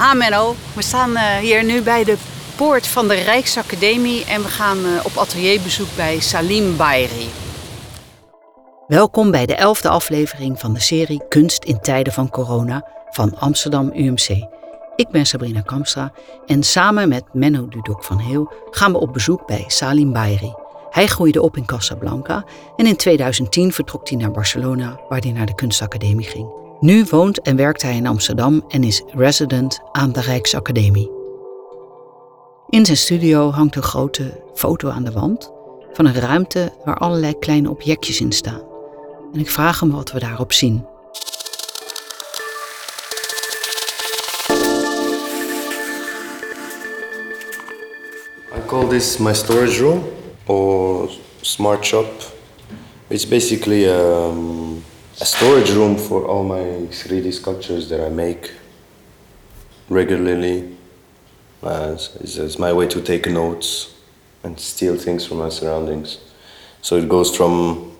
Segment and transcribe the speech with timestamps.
[0.00, 0.54] Ja, Menno.
[0.74, 2.16] We staan eh, hier nu bij de
[2.56, 7.28] poort van de Rijksacademie en we gaan eh, op atelierbezoek bij Salim Bayri.
[8.86, 13.90] Welkom bij de elfde aflevering van de serie Kunst in tijden van corona van Amsterdam
[13.94, 14.28] UMC.
[14.96, 16.12] Ik ben Sabrina Kamstra
[16.46, 20.54] en samen met Menno Dudok van Heel gaan we op bezoek bij Salim Bayri.
[20.90, 22.44] Hij groeide op in Casablanca
[22.76, 26.59] en in 2010 vertrok hij naar Barcelona, waar hij naar de kunstacademie ging.
[26.80, 31.10] Nu woont en werkt hij in Amsterdam en is resident aan de Rijksacademie.
[32.68, 35.52] In zijn studio hangt een grote foto aan de wand
[35.92, 38.62] van een ruimte waar allerlei kleine objectjes in staan.
[39.32, 40.86] En ik vraag hem wat we daarop zien.
[48.56, 50.02] I call this my storage room
[50.46, 52.06] or smart shop.
[53.08, 54.69] It's basically um,
[55.20, 58.52] a storage room for all my 3D sculptures that I make
[59.90, 60.74] regularly.
[61.62, 63.94] Uh, it's, it's my way to take notes
[64.42, 66.18] and steal things from my surroundings.
[66.80, 67.94] So it goes from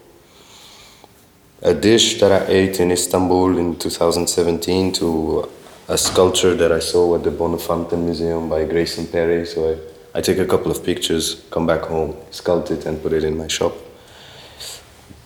[1.61, 5.47] a dish that I ate in Istanbul in 2017 to
[5.89, 9.45] a sculpture that I saw at the Bonafante Museum by Grayson Perry.
[9.45, 9.79] So
[10.15, 13.25] I, I take a couple of pictures, come back home, sculpt it, and put it
[13.25, 13.75] in my shop.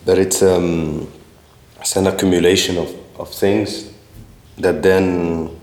[0.03, 1.07] But it's um,
[1.85, 3.91] it's an accumulation of, of things
[4.57, 5.61] that then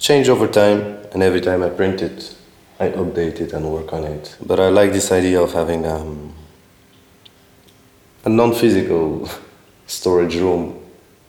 [0.00, 0.80] change over time,
[1.12, 2.34] and every time I print it,
[2.80, 4.36] I update it and work on it.
[4.44, 6.34] But I like this idea of having um,
[8.24, 9.30] a non physical
[9.86, 10.84] storage room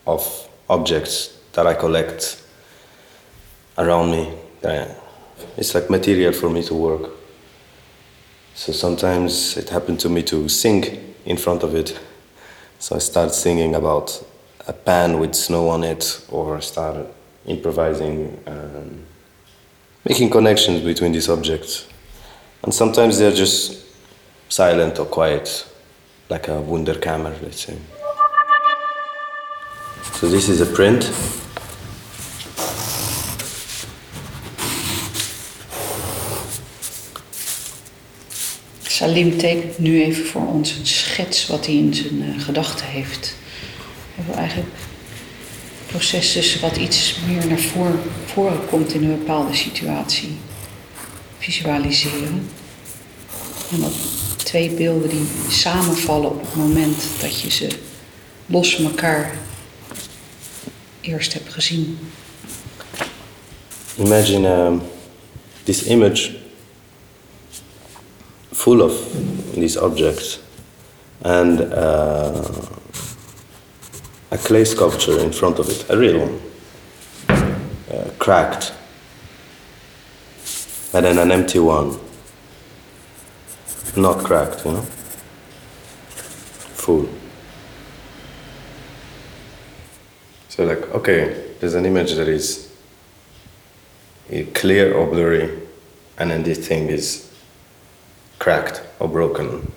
[0.08, 2.44] of objects that I collect
[3.78, 4.34] around me.
[5.58, 7.12] It's like material for me to work.
[8.56, 12.00] So sometimes it happened to me to sing in front of it.
[12.86, 14.24] So I started singing about
[14.68, 17.08] a pan with snow on it, or started
[17.48, 19.04] improvising, and
[20.08, 21.88] making connections between these objects.
[22.62, 23.84] And sometimes they're just
[24.50, 25.66] silent or quiet,
[26.30, 27.76] like a Wunderkammer, let's say.
[30.20, 31.06] So this is a print.
[38.96, 43.36] Salim tekent nu even voor ons een schets wat hij in zijn uh, gedachten heeft.
[44.16, 44.74] We hebben eigenlijk
[45.86, 50.38] proces dus wat iets meer naar voren, voren komt in een bepaalde situatie.
[51.38, 52.50] Visualiseren.
[53.72, 53.94] En dat
[54.38, 57.68] twee beelden die samenvallen op het moment dat je ze
[58.46, 59.38] los van elkaar
[61.02, 62.00] eerst hebt gezien.
[63.98, 64.82] Imagine um,
[65.64, 66.44] this image
[68.66, 70.40] full of these objects.
[71.22, 72.52] And uh,
[74.32, 76.42] a clay sculpture in front of it, a real one,
[77.92, 78.74] uh, cracked,
[80.94, 82.00] and then an empty one,
[83.96, 84.82] not cracked, you know,
[86.74, 87.08] full.
[90.50, 92.74] So, like, okay, there's an image that is
[94.56, 95.56] clear or blurry,
[96.18, 97.26] and then this thing is
[98.40, 99.72] cracked or broken,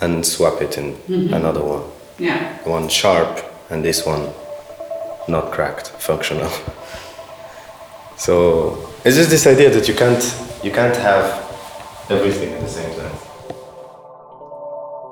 [0.00, 1.34] and swap it in mm-hmm.
[1.34, 1.82] another one.
[2.18, 2.58] Yeah.
[2.64, 3.40] One sharp,
[3.70, 4.28] and this one
[5.26, 6.50] not cracked, functional.
[8.16, 10.22] so it's just this idea that you can't
[10.62, 11.42] you can't have
[12.08, 13.24] everything at the same time.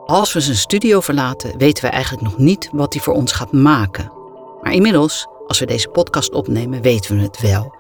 [0.07, 3.53] Als we zijn studio verlaten, weten we eigenlijk nog niet wat hij voor ons gaat
[3.53, 4.13] maken.
[4.63, 7.75] Maar inmiddels, als we deze podcast opnemen, weten we het wel.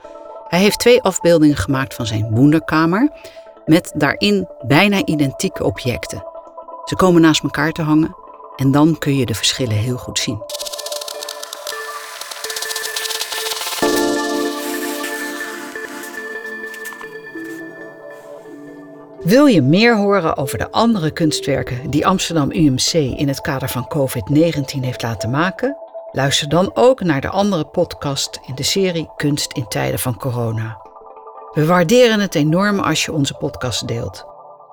[0.49, 3.11] Hij heeft twee afbeeldingen gemaakt van zijn wonderkamer,
[3.65, 6.25] met daarin bijna identieke objecten.
[6.85, 8.17] Ze komen naast elkaar te hangen
[8.57, 10.43] en dan kun je de verschillen heel goed zien.
[19.23, 23.93] Wil je meer horen over de andere kunstwerken die Amsterdam UMC in het kader van
[23.97, 25.77] COVID-19 heeft laten maken?
[26.11, 30.82] Luister dan ook naar de andere podcast in de serie Kunst in tijden van corona.
[31.53, 34.25] We waarderen het enorm als je onze podcast deelt.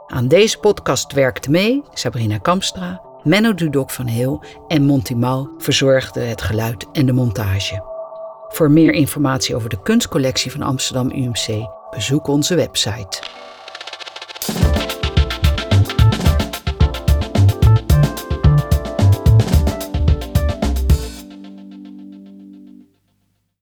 [0.07, 6.29] Aan deze podcast werkte mee Sabrina Kamstra, Menno Dudok van Heel en Monty Mal verzorgden
[6.29, 7.83] het geluid en de montage.
[8.47, 13.21] Voor meer informatie over de kunstcollectie van Amsterdam UMC bezoek onze website.